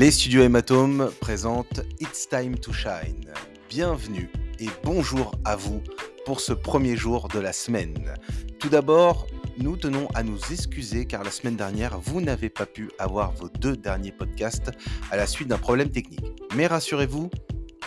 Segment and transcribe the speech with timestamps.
[0.00, 3.30] Les studios Hématome présentent It's Time to Shine.
[3.68, 5.82] Bienvenue et bonjour à vous
[6.24, 8.14] pour ce premier jour de la semaine.
[8.58, 9.26] Tout d'abord,
[9.58, 13.50] nous tenons à nous excuser car la semaine dernière, vous n'avez pas pu avoir vos
[13.50, 14.70] deux derniers podcasts
[15.10, 16.24] à la suite d'un problème technique.
[16.56, 17.30] Mais rassurez-vous,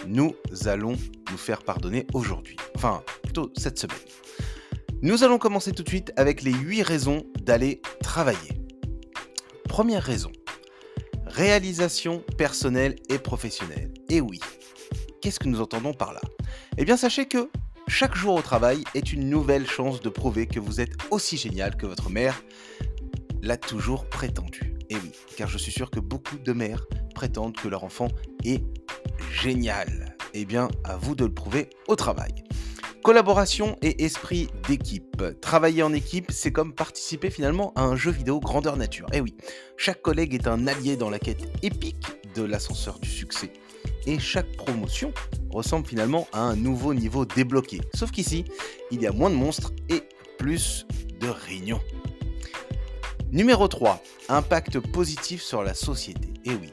[0.05, 0.36] nous
[0.68, 0.95] allons
[1.32, 2.57] nous faire pardonner aujourd'hui.
[2.75, 3.98] Enfin, plutôt cette semaine.
[5.02, 8.61] Nous allons commencer tout de suite avec les 8 raisons d'aller travailler.
[9.68, 10.32] Première raison,
[11.33, 13.91] réalisation personnelle et professionnelle.
[14.10, 14.39] Et oui,
[15.19, 16.21] qu'est-ce que nous entendons par là?
[16.78, 17.50] Eh bien, sachez que
[17.87, 21.75] chaque jour au travail est une nouvelle chance de prouver que vous êtes aussi génial
[21.75, 22.43] que votre mère
[23.41, 24.75] l'a toujours prétendu.
[24.89, 28.10] Et oui, car je suis sûr que beaucoup de mères prétendent que leur enfant
[28.46, 28.63] est
[29.32, 30.15] génial.
[30.36, 32.44] Eh bien, à vous de le prouver au travail.
[33.03, 35.22] Collaboration et esprit d'équipe.
[35.42, 39.08] Travailler en équipe, c'est comme participer finalement à un jeu vidéo grandeur nature.
[39.11, 39.36] Eh oui,
[39.75, 43.52] chaque collègue est un allié dans la quête épique de l'ascenseur du succès.
[44.05, 45.11] Et chaque promotion
[45.52, 47.81] ressemble finalement à un nouveau niveau débloqué.
[47.94, 48.45] Sauf qu'ici,
[48.89, 50.03] il y a moins de monstres et
[50.38, 50.88] plus
[51.20, 51.81] de réunions.
[53.33, 54.02] Numéro 3.
[54.30, 56.30] Impact positif sur la société.
[56.45, 56.70] Eh oui.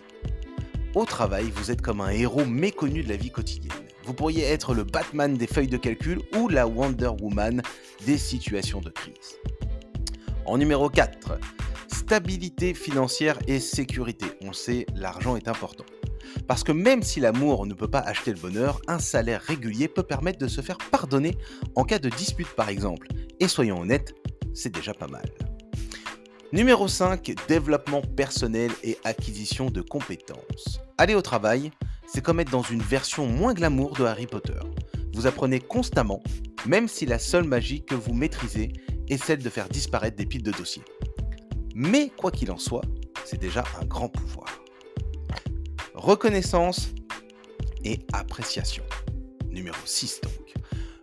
[0.94, 3.89] Au travail, vous êtes comme un héros méconnu de la vie quotidienne.
[4.04, 7.62] Vous pourriez être le Batman des feuilles de calcul ou la Wonder Woman
[8.06, 9.38] des situations de crise.
[10.46, 11.38] En numéro 4,
[11.88, 14.26] stabilité financière et sécurité.
[14.42, 15.84] On sait, l'argent est important.
[16.48, 20.02] Parce que même si l'amour ne peut pas acheter le bonheur, un salaire régulier peut
[20.02, 21.36] permettre de se faire pardonner
[21.76, 23.08] en cas de dispute par exemple.
[23.38, 24.14] Et soyons honnêtes,
[24.54, 25.30] c'est déjà pas mal.
[26.52, 30.80] Numéro 5, développement personnel et acquisition de compétences.
[30.98, 31.70] Aller au travail,
[32.12, 34.58] c'est comme être dans une version moins glamour de Harry Potter.
[35.14, 36.22] Vous apprenez constamment,
[36.66, 38.72] même si la seule magie que vous maîtrisez
[39.08, 40.82] est celle de faire disparaître des piles de dossiers.
[41.74, 42.84] Mais quoi qu'il en soit,
[43.24, 44.60] c'est déjà un grand pouvoir.
[45.94, 46.90] Reconnaissance
[47.84, 48.82] et appréciation.
[49.48, 50.54] Numéro 6 donc.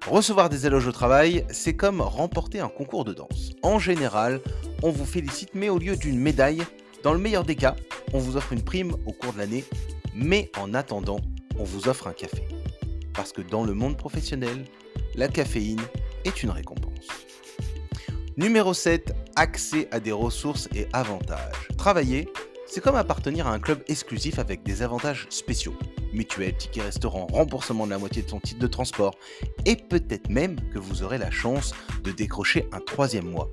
[0.07, 3.51] Recevoir des éloges au travail, c'est comme remporter un concours de danse.
[3.61, 4.41] En général,
[4.83, 6.63] on vous félicite, mais au lieu d'une médaille,
[7.03, 7.75] dans le meilleur des cas,
[8.13, 9.65] on vous offre une prime au cours de l'année
[10.17, 11.19] mais en attendant,
[11.59, 12.43] on vous offre un café.
[13.13, 14.65] Parce que dans le monde professionnel,
[15.15, 15.81] la caféine
[16.25, 17.07] est une récompense.
[18.35, 21.67] Numéro 7, accès à des ressources et avantages.
[21.77, 22.29] Travailler,
[22.67, 25.75] c'est comme appartenir à un club exclusif avec des avantages spéciaux.
[26.13, 29.15] Mutuelle, ticket restaurant, remboursement de la moitié de son titre de transport.
[29.65, 31.73] Et peut-être même que vous aurez la chance
[32.03, 33.51] de décrocher un troisième mois.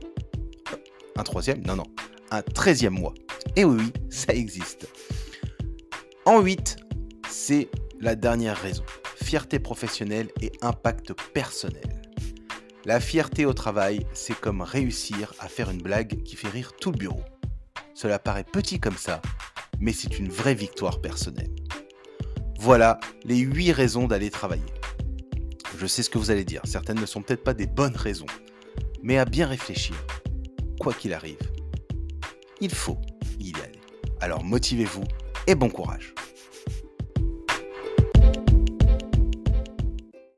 [1.16, 1.62] Un troisième?
[1.66, 1.86] Non, non.
[2.30, 3.14] Un treizième mois.
[3.56, 4.88] Et oui, ça existe.
[6.26, 6.76] En 8,
[7.28, 7.68] c'est
[8.00, 8.82] la dernière raison.
[9.22, 12.02] Fierté professionnelle et impact personnel.
[12.86, 16.92] La fierté au travail, c'est comme réussir à faire une blague qui fait rire tout
[16.92, 17.20] le bureau.
[17.92, 19.20] Cela paraît petit comme ça,
[19.80, 21.54] mais c'est une vraie victoire personnelle.
[22.58, 24.62] Voilà les 8 raisons d'aller travailler.
[25.76, 28.26] Je sais ce que vous allez dire, certaines ne sont peut-être pas des bonnes raisons,
[29.02, 29.96] mais à bien réfléchir,
[30.80, 31.36] quoi qu'il arrive,
[32.62, 32.98] il faut
[33.38, 33.80] y aller.
[34.20, 35.04] Alors motivez-vous
[35.46, 36.14] et bon courage.